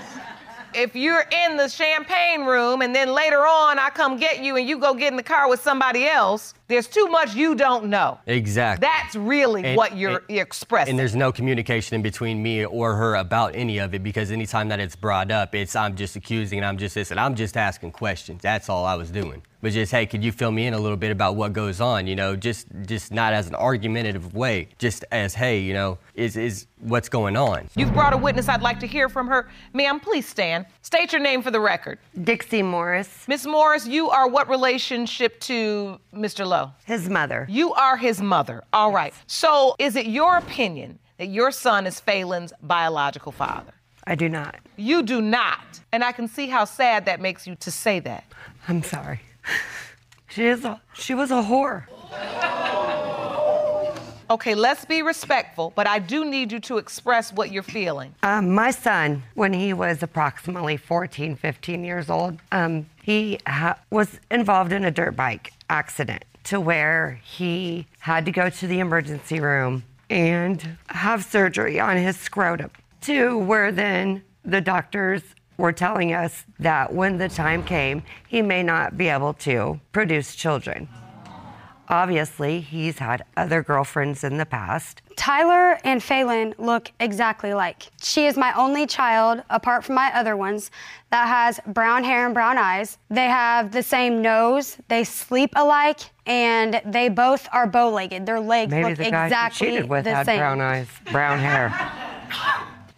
if 0.75 0.95
you're 0.95 1.25
in 1.47 1.57
the 1.57 1.69
champagne 1.69 2.45
room 2.45 2.83
and 2.83 2.95
then 2.95 3.13
later 3.13 3.39
on 3.39 3.79
I 3.79 3.91
come 3.91 4.19
get 4.19 4.43
you 4.43 4.57
and 4.57 4.69
you 4.69 4.79
go 4.79 4.93
get 4.93 5.13
in 5.13 5.17
the 5.17 5.23
car 5.23 5.49
with 5.49 5.61
somebody 5.61 6.07
else, 6.07 6.55
There's 6.69 6.87
too 6.87 7.07
much 7.09 7.35
you 7.35 7.55
don't 7.55 7.87
know. 7.87 8.19
Exactly. 8.27 8.87
That's 8.87 9.17
really 9.17 9.65
And- 9.65 9.77
what 9.77 9.97
you're, 9.97 10.23
and- 10.29 10.39
expressing. 10.39 10.91
and 10.93 10.99
there's 10.99 11.17
no 11.17 11.33
communication 11.33 11.95
in 11.95 12.03
between 12.03 12.43
me 12.43 12.65
or 12.65 12.95
her 12.95 13.17
about 13.17 13.55
any 13.55 13.79
of 13.79 13.95
it 13.95 14.03
because 14.03 14.31
anytime 14.31 14.69
that 14.69 14.79
it's 14.79 14.95
brought 14.95 15.31
up, 15.31 15.55
it's 15.55 15.75
I'm 15.75 15.97
just 15.97 16.15
accusing 16.15 16.59
and 16.59 16.67
I'm 16.67 16.77
just 16.77 16.95
this 16.95 17.11
and 17.11 17.19
I'm 17.19 17.35
just 17.35 17.57
asking 17.57 17.93
questions. 17.93 18.43
That's 18.43 18.69
all 18.69 18.85
I 18.85 18.95
was 18.97 19.11
doing. 19.11 19.43
But 19.61 19.73
just 19.73 19.91
hey, 19.91 20.07
could 20.07 20.23
you 20.23 20.31
fill 20.31 20.53
me 20.53 20.67
in 20.69 20.75
a 20.75 20.79
little 20.79 20.97
bit 20.97 21.11
about 21.11 21.35
what 21.35 21.53
goes 21.53 21.81
on? 21.81 22.07
You 22.07 22.15
know, 22.15 22.37
just 22.37 22.69
just 22.87 23.11
not 23.13 23.33
as 23.33 23.49
an 23.49 23.57
argumentative 23.57 24.33
way, 24.33 24.69
just 24.79 25.05
as 25.11 25.35
hey, 25.35 25.59
you 25.59 25.73
know, 25.75 25.99
is 26.15 26.37
is 26.37 26.67
what's 26.79 27.09
going 27.09 27.37
on. 27.37 27.69
You've 27.75 27.93
brought 27.93 28.13
a 28.13 28.17
witness. 28.17 28.49
I'd 28.49 28.63
like 28.63 28.79
to 28.79 28.87
hear 28.87 29.09
from 29.09 29.27
her. 29.27 29.49
Ma'am, 29.73 29.99
please 29.99 30.29
stand. 30.29 30.67
State 30.83 31.13
your 31.13 31.21
name 31.21 31.43
for 31.43 31.51
the 31.51 31.59
record. 31.59 31.99
Dixie 32.23 32.63
Morris, 32.63 33.25
Miss 33.27 33.47
Morris, 33.47 33.85
you 33.85 34.09
are 34.11 34.29
what 34.29 34.49
relationship 34.49 35.41
to 35.41 35.99
Mr. 36.15 36.47
Lowe? 36.59 36.73
his 36.85 37.09
mother. 37.09 37.47
You 37.49 37.73
are 37.75 37.97
his 37.97 38.21
mother. 38.21 38.65
All 38.73 38.93
right. 38.93 39.15
So, 39.27 39.75
is 39.79 39.97
it 39.97 40.07
your 40.07 40.37
opinion 40.37 40.99
that 41.19 41.27
your 41.27 41.51
son 41.51 41.87
is 41.87 42.01
Phelan's 42.01 42.53
biological 42.63 43.33
father? 43.33 43.73
I 44.07 44.15
do 44.15 44.29
not. 44.29 44.57
You 44.77 45.03
do 45.03 45.21
not. 45.21 45.81
And 45.93 46.03
I 46.03 46.13
can 46.13 46.29
see 46.29 46.47
how 46.47 46.65
sad 46.65 47.05
that 47.07 47.21
makes 47.21 47.47
you 47.47 47.55
to 47.57 47.71
say 47.71 48.01
that. 48.01 48.25
I'm 48.67 48.83
sorry. 48.83 49.21
She 50.29 50.47
is 50.47 50.65
a, 50.65 50.81
she 50.95 51.15
was 51.15 51.31
a 51.31 51.43
whore. 51.43 51.85
Okay, 54.31 54.55
let's 54.55 54.85
be 54.85 55.01
respectful, 55.01 55.73
but 55.75 55.87
I 55.87 55.99
do 55.99 56.23
need 56.25 56.53
you 56.53 56.61
to 56.61 56.77
express 56.77 57.33
what 57.33 57.51
you're 57.51 57.63
feeling. 57.63 58.15
Um, 58.23 58.55
my 58.55 58.71
son, 58.71 59.23
when 59.35 59.55
he 59.55 59.73
was 59.73 60.03
approximately 60.03 60.77
14, 60.77 61.35
15 61.35 61.83
years 61.83 62.11
old, 62.11 62.39
um, 62.53 62.85
he 63.03 63.39
ha- 63.47 63.79
was 63.91 64.21
involved 64.31 64.73
in 64.73 64.85
a 64.85 64.91
dirt 64.91 65.17
bike 65.17 65.55
accident 65.71 66.25
to 66.49 66.59
where 66.59 67.21
he 67.23 67.87
had 67.99 68.25
to 68.25 68.33
go 68.33 68.49
to 68.49 68.67
the 68.67 68.81
emergency 68.81 69.39
room 69.39 69.85
and 70.09 70.79
have 70.87 71.23
surgery 71.23 71.79
on 71.79 71.99
his 71.99 72.17
scrotum. 72.17 72.71
To 73.03 73.37
where 73.37 73.71
then 73.71 74.23
the 74.47 74.63
doctors 74.63 75.23
were 75.59 75.73
telling 75.73 76.15
us 76.15 76.47
that 76.59 76.95
when 76.95 77.19
the 77.19 77.29
time 77.29 77.63
came, 77.63 78.03
he 78.27 78.41
may 78.41 78.63
not 78.63 78.97
be 78.97 79.09
able 79.09 79.35
to 79.35 79.79
produce 79.93 80.35
children. 80.35 80.89
Obviously, 81.91 82.61
he's 82.61 82.99
had 82.99 83.25
other 83.37 83.63
girlfriends 83.63 84.23
in 84.23 84.37
the 84.37 84.45
past. 84.45 85.01
Tyler 85.17 85.79
and 85.85 86.03
Phelan 86.03 86.55
look 86.59 86.93
exactly 87.01 87.55
like. 87.55 87.91
She 88.03 88.27
is 88.27 88.37
my 88.37 88.53
only 88.53 88.87
child, 88.87 89.43
apart 89.49 89.85
from 89.85 89.95
my 89.95 90.15
other 90.15 90.37
ones, 90.37 90.71
that 91.11 91.27
has 91.27 91.61
brown 91.67 92.05
hair 92.05 92.27
and 92.27 92.35
brown 92.35 92.59
eyes. 92.59 92.99
They 93.09 93.25
have 93.25 93.73
the 93.73 93.83
same 93.83 94.21
nose, 94.21 94.77
they 94.89 95.03
sleep 95.03 95.51
alike, 95.57 96.01
and 96.27 96.83
they 96.85 97.09
both 97.09 97.49
are 97.53 97.67
bow 97.67 97.89
legged. 97.89 98.27
Their 98.27 98.41
legs 98.41 98.71
Maybe 98.71 98.91
look 98.91 98.99
the 98.99 99.11
guy 99.11 99.27
exactly 99.27 99.67
she 99.67 99.73
cheated 99.73 99.89
with 99.89 100.05
the 100.05 100.15
had 100.15 100.27
same. 100.27 100.39
brown 100.39 100.61
eyes, 100.61 100.89
brown 101.11 101.39
hair. 101.39 101.75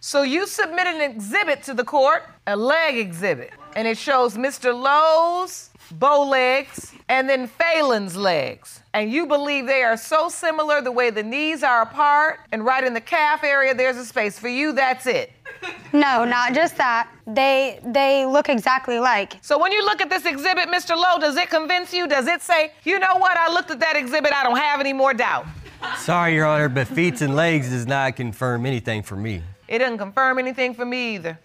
So, 0.00 0.22
you 0.22 0.46
submitted 0.46 0.96
an 0.96 1.10
exhibit 1.10 1.62
to 1.64 1.74
the 1.74 1.84
court, 1.84 2.24
a 2.46 2.56
leg 2.56 2.96
exhibit, 2.96 3.52
and 3.76 3.86
it 3.86 3.98
shows 3.98 4.36
Mr. 4.36 4.74
Lowe's 4.74 5.69
bow 5.92 6.28
legs 6.28 6.92
and 7.08 7.28
then 7.28 7.46
Phelan's 7.46 8.16
legs. 8.16 8.80
And 8.94 9.12
you 9.12 9.26
believe 9.26 9.66
they 9.66 9.82
are 9.82 9.96
so 9.96 10.28
similar 10.28 10.80
the 10.80 10.90
way 10.92 11.10
the 11.10 11.22
knees 11.22 11.62
are 11.62 11.82
apart, 11.82 12.40
and 12.50 12.64
right 12.64 12.82
in 12.82 12.92
the 12.92 13.00
calf 13.00 13.44
area, 13.44 13.74
there's 13.74 13.96
a 13.96 14.04
space. 14.04 14.38
For 14.38 14.48
you, 14.48 14.72
that's 14.72 15.06
it. 15.06 15.32
No, 15.92 16.24
not 16.24 16.54
just 16.54 16.76
that. 16.76 17.08
They 17.26 17.80
they 17.84 18.26
look 18.26 18.48
exactly 18.48 18.98
like. 18.98 19.34
So 19.42 19.58
when 19.58 19.70
you 19.70 19.84
look 19.84 20.00
at 20.00 20.10
this 20.10 20.26
exhibit, 20.26 20.68
Mr. 20.68 20.96
Lowe, 20.96 21.18
does 21.20 21.36
it 21.36 21.50
convince 21.50 21.92
you? 21.92 22.08
Does 22.08 22.26
it 22.26 22.42
say, 22.42 22.72
you 22.84 22.98
know 22.98 23.16
what? 23.16 23.36
I 23.36 23.52
looked 23.52 23.70
at 23.70 23.80
that 23.80 23.96
exhibit, 23.96 24.32
I 24.32 24.42
don't 24.42 24.58
have 24.58 24.80
any 24.80 24.92
more 24.92 25.14
doubt. 25.14 25.46
Sorry, 25.98 26.34
Your 26.34 26.46
Honor, 26.46 26.68
but 26.68 26.88
feet 26.88 27.20
and 27.20 27.34
legs 27.34 27.70
does 27.70 27.86
not 27.86 28.16
confirm 28.16 28.66
anything 28.66 29.02
for 29.02 29.16
me. 29.16 29.42
It 29.68 29.78
doesn't 29.78 29.98
confirm 29.98 30.38
anything 30.38 30.74
for 30.74 30.84
me 30.84 31.14
either. 31.14 31.38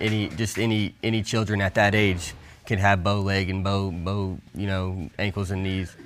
Any 0.00 0.28
just 0.30 0.58
any 0.58 0.94
any 1.02 1.22
children 1.22 1.60
at 1.60 1.74
that 1.74 1.94
age 1.94 2.34
can 2.66 2.78
have 2.78 3.02
bow 3.04 3.20
leg 3.20 3.50
and 3.50 3.62
bow 3.62 3.90
bow 3.90 4.38
you 4.54 4.66
know 4.66 5.10
ankles 5.18 5.50
and 5.50 5.62
knees. 5.62 5.96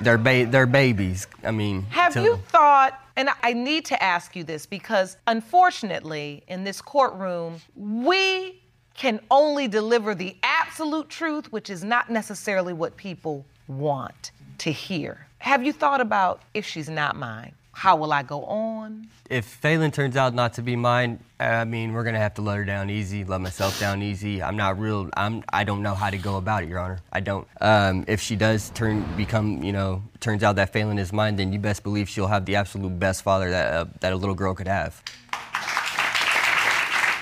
They're 0.00 0.18
ba- 0.18 0.46
they're 0.46 0.66
babies. 0.66 1.26
I 1.44 1.50
mean, 1.50 1.82
Have 1.90 2.12
till- 2.12 2.24
you 2.24 2.36
thought, 2.48 3.00
and 3.16 3.30
I 3.42 3.52
need 3.52 3.84
to 3.86 4.00
ask 4.02 4.36
you 4.36 4.44
this 4.44 4.64
because 4.66 5.16
unfortunately, 5.26 6.44
in 6.48 6.64
this 6.64 6.80
courtroom, 6.80 7.60
we 7.74 8.62
can 8.94 9.20
only 9.30 9.68
deliver 9.68 10.14
the 10.14 10.36
absolute 10.42 11.08
truth, 11.08 11.52
which 11.52 11.70
is 11.70 11.82
not 11.84 12.10
necessarily 12.10 12.72
what 12.72 12.96
people 12.96 13.44
want 13.66 14.32
to 14.58 14.72
hear. 14.72 15.26
Have 15.38 15.64
you 15.64 15.72
thought 15.72 16.00
about 16.00 16.42
if 16.54 16.64
she's 16.66 16.88
not 16.88 17.14
mine? 17.16 17.52
How 17.78 17.94
will 17.94 18.12
I 18.12 18.24
go 18.24 18.42
on? 18.42 19.06
If 19.30 19.44
Phelan 19.44 19.92
turns 19.92 20.16
out 20.16 20.34
not 20.34 20.54
to 20.54 20.62
be 20.62 20.74
mine, 20.74 21.20
I 21.38 21.64
mean, 21.64 21.92
we're 21.92 22.02
gonna 22.02 22.18
have 22.18 22.34
to 22.34 22.42
let 22.42 22.56
her 22.56 22.64
down 22.64 22.90
easy, 22.90 23.22
let 23.22 23.40
myself 23.40 23.78
down 23.78 24.02
easy. 24.02 24.42
I'm 24.42 24.56
not 24.56 24.80
real. 24.80 25.08
I'm. 25.16 25.44
I 25.52 25.62
don't 25.62 25.80
know 25.80 25.94
how 25.94 26.10
to 26.10 26.18
go 26.18 26.38
about 26.38 26.64
it, 26.64 26.68
Your 26.68 26.80
Honor. 26.80 26.98
I 27.12 27.20
don't. 27.20 27.46
Um, 27.60 28.04
if 28.08 28.20
she 28.20 28.34
does 28.34 28.70
turn 28.70 29.04
become, 29.16 29.62
you 29.62 29.70
know, 29.70 30.02
turns 30.18 30.42
out 30.42 30.56
that 30.56 30.72
Phelan 30.72 30.98
is 30.98 31.12
mine, 31.12 31.36
then 31.36 31.52
you 31.52 31.60
best 31.60 31.84
believe 31.84 32.08
she'll 32.08 32.26
have 32.26 32.46
the 32.46 32.56
absolute 32.56 32.98
best 32.98 33.22
father 33.22 33.48
that 33.50 33.72
uh, 33.72 33.84
that 34.00 34.12
a 34.12 34.16
little 34.16 34.34
girl 34.34 34.56
could 34.56 34.66
have. 34.66 35.00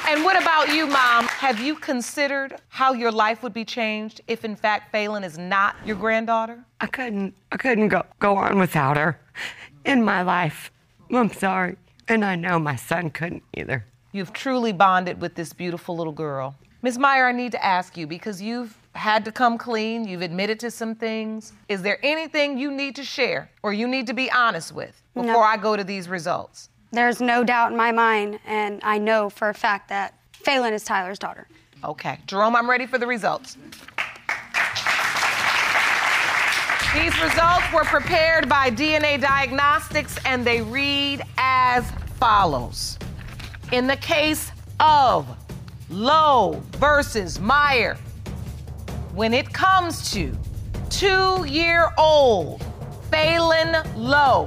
And 0.09 0.25
what 0.25 0.41
about 0.41 0.73
you, 0.73 0.87
Mom? 0.87 1.27
Have 1.27 1.61
you 1.61 1.75
considered 1.75 2.57
how 2.69 2.95
your 2.95 3.13
life 3.13 3.43
would 3.43 3.53
be 3.53 3.67
changed 3.67 4.23
if, 4.27 4.43
in 4.43 4.57
fact, 4.57 4.91
Phelan 4.91 5.23
is 5.23 5.37
not 5.37 5.77
your 5.85 5.97
granddaughter? 5.97 6.65
I 6.81 6.87
couldn't 6.87 7.35
I 7.53 7.59
couldn't 7.59 7.89
go, 7.89 8.07
go 8.21 8.37
on 8.37 8.59
without 8.59 8.97
her 8.97 9.21
in 9.87 10.05
my 10.05 10.23
life. 10.23 10.71
I'm 11.11 11.33
sorry. 11.33 11.77
And 12.09 12.25
I 12.25 12.35
know 12.37 12.59
my 12.59 12.77
son 12.77 13.11
couldn't 13.11 13.43
either. 13.57 13.87
You've 14.13 14.33
truly 14.33 14.73
bonded 14.73 15.21
with 15.21 15.35
this 15.35 15.53
beautiful 15.53 15.97
little 15.97 16.13
girl. 16.13 16.55
Ms. 16.83 16.99
Meyer, 16.99 17.27
I 17.27 17.33
need 17.33 17.53
to 17.53 17.65
ask 17.65 17.97
you 17.97 18.07
because 18.07 18.43
you've 18.43 18.77
had 18.95 19.25
to 19.25 19.33
come 19.33 19.59
clean, 19.59 20.07
you've 20.07 20.23
admitted 20.23 20.61
to 20.61 20.71
some 20.71 20.95
things. 20.95 21.53
Is 21.69 21.83
there 21.83 21.99
anything 22.03 22.59
you 22.59 22.71
need 22.71 22.97
to 22.97 23.05
share 23.05 23.51
or 23.63 23.73
you 23.73 23.87
need 23.87 24.07
to 24.07 24.15
be 24.15 24.31
honest 24.31 24.73
with 24.73 25.01
before 25.15 25.33
No. 25.33 25.41
I 25.41 25.57
go 25.57 25.77
to 25.77 25.85
these 25.85 26.09
results? 26.09 26.69
There's 26.93 27.21
no 27.21 27.45
doubt 27.45 27.73
in 27.73 27.77
my 27.77 27.93
mind, 27.93 28.39
and 28.47 28.81
I 28.83 28.99
know 28.99 29.29
for 29.29 29.49
a 29.49 29.55
fact 29.55 29.89
that 29.89 30.15
Phelan 30.33 30.73
is 30.73 30.85
Tyler's 30.85 31.19
daughter. 31.19 31.47
Okay. 31.85 32.19
Jerome, 32.27 32.57
I'm 32.57 32.71
ready 32.71 32.87
for 32.87 32.99
the 32.99 33.07
results. 33.07 33.59
These 36.97 37.21
results 37.21 37.71
were 37.75 37.85
prepared 37.85 38.49
by 38.49 38.71
DNA 38.71 39.21
Diagnostics 39.21 40.17
and 40.25 40.47
they 40.47 40.63
read 40.63 41.23
as 41.37 41.85
follows. 42.19 42.99
In 43.71 43.87
the 43.87 43.99
case 43.99 44.51
of 44.81 45.29
Lowe 45.91 46.63
versus 46.79 47.39
Meyer, 47.39 47.99
when 49.15 49.35
it 49.35 49.53
comes 49.53 50.11
to 50.13 50.35
two 50.89 51.45
year 51.45 51.93
old 51.99 52.65
Phelan 53.11 53.77
Lowe, 53.95 54.47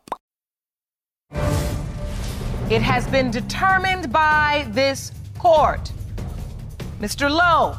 It 2.71 2.81
has 2.81 3.05
been 3.07 3.31
determined 3.31 4.13
by 4.13 4.65
this 4.69 5.11
court. 5.37 5.91
Mr. 7.01 7.29
Lowe, 7.29 7.75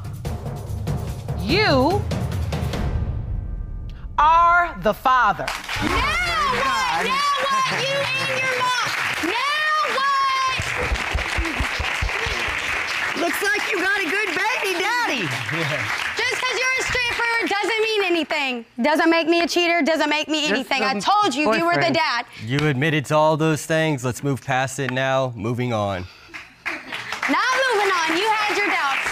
you 1.40 2.02
are 4.18 4.78
the 4.82 4.92
father. 4.92 5.46
Now 5.48 5.88
what? 6.60 7.06
Now 7.06 7.24
what? 7.40 7.80
You 7.80 7.96
and 8.20 8.36
your 8.38 8.52
mom. 8.60 8.88
Now 9.32 9.96
what? 9.96 10.60
Looks 13.16 13.40
like 13.42 13.62
you 13.72 13.80
got 13.80 13.98
a 13.98 14.04
good 14.10 14.28
baby 14.36 14.72
daddy. 14.78 16.02
Just 16.32 16.40
because 16.40 16.58
you're 16.58 16.78
a 16.78 16.82
stripper 16.82 17.48
doesn't 17.48 17.82
mean 17.82 18.04
anything. 18.04 18.64
Doesn't 18.80 19.10
make 19.10 19.28
me 19.28 19.42
a 19.42 19.46
cheater. 19.46 19.82
Doesn't 19.82 20.08
make 20.08 20.28
me 20.28 20.48
anything. 20.48 20.82
I 20.82 20.98
told 20.98 21.34
you 21.34 21.54
you 21.54 21.66
were 21.66 21.74
the 21.74 21.90
dad. 21.92 22.24
You 22.46 22.66
admitted 22.68 23.04
to 23.06 23.16
all 23.16 23.36
those 23.36 23.66
things. 23.66 24.02
Let's 24.02 24.22
move 24.22 24.42
past 24.42 24.78
it 24.78 24.90
now. 24.90 25.34
Moving 25.36 25.74
on. 25.74 26.06
Not 26.64 27.44
moving 27.68 27.90
on, 27.92 28.16
you 28.16 28.28
had 28.30 28.56
your 28.56 28.66
doubts. 28.66 29.04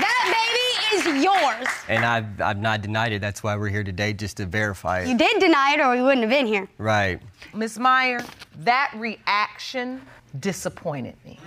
That 0.00 0.24
baby 0.34 1.18
is 1.18 1.24
yours. 1.24 1.68
And 1.88 2.04
I've, 2.04 2.40
I've 2.40 2.60
not 2.60 2.82
denied 2.82 3.12
it. 3.12 3.20
That's 3.20 3.44
why 3.44 3.56
we're 3.56 3.68
here 3.68 3.84
today, 3.84 4.12
just 4.12 4.38
to 4.38 4.46
verify 4.46 5.00
it. 5.00 5.08
You 5.08 5.16
did 5.16 5.40
deny 5.40 5.74
it, 5.74 5.80
or 5.80 5.90
we 5.94 6.02
wouldn't 6.02 6.22
have 6.22 6.30
been 6.30 6.46
here. 6.46 6.68
Right. 6.78 7.20
Miss 7.54 7.78
Meyer, 7.78 8.24
that 8.58 8.92
reaction 8.96 10.02
disappointed 10.40 11.14
me. 11.24 11.38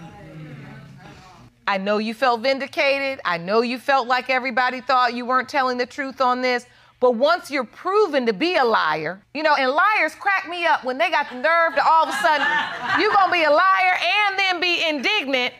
I 1.69 1.77
know 1.77 1.99
you 1.99 2.15
felt 2.15 2.41
vindicated. 2.41 3.21
I 3.23 3.37
know 3.37 3.61
you 3.61 3.77
felt 3.77 4.07
like 4.07 4.31
everybody 4.31 4.81
thought 4.81 5.13
you 5.13 5.23
weren't 5.23 5.47
telling 5.47 5.77
the 5.77 5.85
truth 5.85 6.19
on 6.19 6.41
this. 6.41 6.65
But 6.99 7.13
once 7.13 7.51
you're 7.51 7.63
proven 7.63 8.25
to 8.25 8.33
be 8.33 8.55
a 8.55 8.63
liar, 8.63 9.21
you 9.35 9.43
know, 9.43 9.53
and 9.53 9.69
liars 9.69 10.15
crack 10.15 10.49
me 10.49 10.65
up 10.65 10.83
when 10.83 10.97
they 10.97 11.11
got 11.11 11.29
the 11.29 11.35
nerve 11.35 11.75
to 11.75 11.87
all 11.87 12.07
of 12.07 12.09
a 12.09 12.17
sudden, 12.23 12.47
you're 12.99 13.13
gonna 13.13 13.31
be 13.31 13.43
a 13.43 13.51
liar 13.51 13.97
and 14.27 14.39
then 14.39 14.59
be 14.59 14.83
indignant 14.89 15.53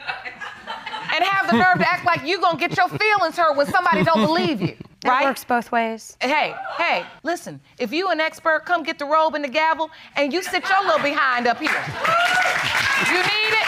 and 1.13 1.23
have 1.23 1.51
the 1.51 1.57
nerve 1.57 1.77
to 1.77 1.87
act 1.87 2.07
like 2.07 2.21
you're 2.25 2.41
gonna 2.41 2.57
get 2.57 2.75
your 2.75 2.89
feelings 2.89 3.37
hurt 3.37 3.55
when 3.55 3.67
somebody 3.67 4.03
don't 4.03 4.25
believe 4.25 4.61
you. 4.61 4.75
It 5.05 5.27
works 5.27 5.45
both 5.45 5.71
ways. 5.71 6.17
Hey, 6.19 6.53
hey, 6.77 7.05
listen, 7.23 7.61
if 7.77 7.93
you 7.93 8.09
an 8.09 8.19
expert, 8.19 8.65
come 8.65 8.83
get 8.83 8.99
the 8.99 9.05
robe 9.05 9.33
and 9.33 9.43
the 9.43 9.47
gavel 9.47 9.89
and 10.17 10.33
you 10.33 10.43
sit 10.43 10.67
your 10.67 10.83
little 10.83 11.01
behind 11.01 11.47
up 11.47 11.57
here. 11.57 11.69
You 13.07 13.21
need 13.23 13.53
it? 13.53 13.58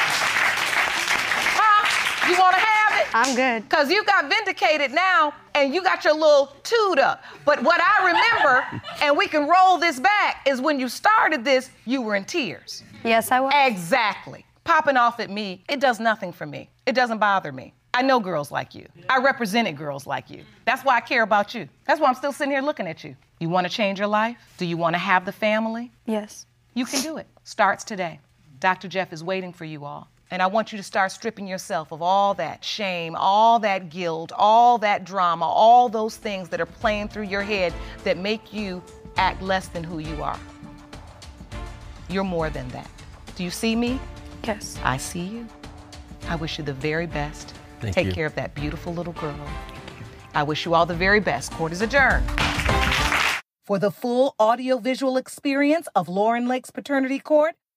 You 2.31 2.39
wanna 2.39 2.59
have 2.59 3.01
it? 3.01 3.07
I'm 3.13 3.35
good. 3.35 3.67
Because 3.67 3.91
you 3.91 4.05
got 4.05 4.29
vindicated 4.29 4.91
now 4.91 5.33
and 5.53 5.73
you 5.75 5.83
got 5.83 6.05
your 6.05 6.13
little 6.13 6.55
toot 6.63 6.97
up. 6.97 7.21
But 7.43 7.61
what 7.61 7.81
I 7.81 8.07
remember, 8.07 8.81
and 9.01 9.17
we 9.17 9.27
can 9.27 9.49
roll 9.49 9.77
this 9.77 9.99
back, 9.99 10.47
is 10.47 10.61
when 10.61 10.79
you 10.79 10.87
started 10.87 11.43
this, 11.43 11.71
you 11.85 12.01
were 12.01 12.15
in 12.15 12.23
tears. 12.23 12.83
Yes, 13.03 13.33
I 13.33 13.41
was. 13.41 13.51
Exactly. 13.53 14.45
Popping 14.63 14.95
off 14.95 15.19
at 15.19 15.29
me, 15.29 15.61
it 15.67 15.81
does 15.81 15.99
nothing 15.99 16.31
for 16.31 16.45
me. 16.45 16.69
It 16.85 16.93
doesn't 16.93 17.17
bother 17.17 17.51
me. 17.51 17.73
I 17.93 18.01
know 18.01 18.21
girls 18.21 18.49
like 18.49 18.73
you. 18.73 18.87
I 19.09 19.17
represented 19.17 19.75
girls 19.77 20.07
like 20.07 20.29
you. 20.29 20.45
That's 20.63 20.85
why 20.85 20.95
I 20.95 21.01
care 21.01 21.23
about 21.23 21.53
you. 21.53 21.67
That's 21.85 21.99
why 21.99 22.07
I'm 22.07 22.15
still 22.15 22.31
sitting 22.31 22.53
here 22.53 22.61
looking 22.61 22.87
at 22.87 23.03
you. 23.03 23.17
You 23.41 23.49
want 23.49 23.67
to 23.67 23.73
change 23.73 23.99
your 23.99 24.07
life? 24.07 24.37
Do 24.57 24.65
you 24.65 24.77
want 24.77 24.93
to 24.93 24.99
have 24.99 25.25
the 25.25 25.33
family? 25.33 25.91
Yes. 26.05 26.45
You 26.75 26.85
can 26.85 27.01
do 27.01 27.17
it. 27.17 27.27
Starts 27.43 27.83
today. 27.83 28.21
Dr. 28.61 28.87
Jeff 28.87 29.11
is 29.11 29.21
waiting 29.21 29.51
for 29.51 29.65
you 29.65 29.83
all. 29.83 30.07
And 30.31 30.41
I 30.41 30.47
want 30.47 30.71
you 30.71 30.77
to 30.77 30.83
start 30.83 31.11
stripping 31.11 31.45
yourself 31.45 31.91
of 31.91 32.01
all 32.01 32.33
that 32.35 32.63
shame, 32.63 33.15
all 33.17 33.59
that 33.59 33.89
guilt, 33.89 34.31
all 34.33 34.77
that 34.77 35.03
drama, 35.03 35.45
all 35.45 35.89
those 35.89 36.15
things 36.15 36.47
that 36.49 36.61
are 36.61 36.65
playing 36.65 37.09
through 37.09 37.25
your 37.25 37.41
head 37.41 37.73
that 38.05 38.17
make 38.17 38.53
you 38.53 38.81
act 39.17 39.41
less 39.41 39.67
than 39.67 39.83
who 39.83 39.99
you 39.99 40.23
are. 40.23 40.39
You're 42.09 42.23
more 42.23 42.49
than 42.49 42.69
that. 42.69 42.89
Do 43.35 43.43
you 43.43 43.49
see 43.49 43.75
me? 43.75 43.99
Yes. 44.45 44.79
I 44.83 44.95
see 44.95 45.23
you. 45.23 45.47
I 46.29 46.37
wish 46.37 46.57
you 46.57 46.63
the 46.63 46.73
very 46.73 47.07
best. 47.07 47.53
Thank 47.81 47.95
Take 47.95 48.07
you. 48.07 48.13
care 48.13 48.25
of 48.25 48.35
that 48.35 48.55
beautiful 48.55 48.93
little 48.93 49.13
girl. 49.13 49.35
I 50.33 50.43
wish 50.43 50.63
you 50.65 50.73
all 50.75 50.85
the 50.85 50.95
very 50.95 51.19
best. 51.19 51.51
Court 51.51 51.73
is 51.73 51.81
adjourned. 51.81 52.25
For 53.65 53.77
the 53.77 53.91
full 53.91 54.35
audiovisual 54.39 55.17
experience 55.17 55.87
of 55.93 56.07
Lauren 56.07 56.47
Lake's 56.47 56.71
Paternity 56.71 57.19
Court, 57.19 57.55